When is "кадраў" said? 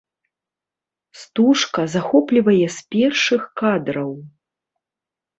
3.61-4.09